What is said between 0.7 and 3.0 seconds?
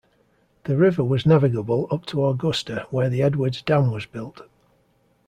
river was navigable up to Augusta